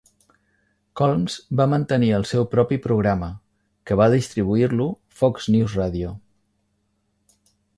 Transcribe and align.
Colmes 1.01 1.33
va 1.59 1.67
mantenir 1.73 2.09
el 2.19 2.25
seu 2.31 2.47
propi 2.55 2.79
programa, 2.87 3.29
que 3.91 3.99
va 4.01 4.09
distribuir-lo 4.17 4.89
Fox 5.21 5.51
News 5.57 5.77
Radio. 5.83 6.19